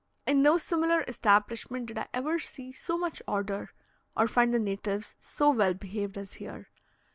In 0.25 0.41
no 0.41 0.57
similar 0.57 1.01
establishment 1.07 1.85
did 1.85 1.99
I 1.99 2.07
ever 2.11 2.39
see 2.39 2.71
so 2.73 2.97
much 2.97 3.21
order, 3.27 3.69
or 4.17 4.27
find 4.27 4.51
the 4.51 4.57
natives 4.57 5.15
so 5.19 5.51
well 5.51 5.75
behaved 5.75 6.17
as 6.17 6.33
here. 6.41 6.71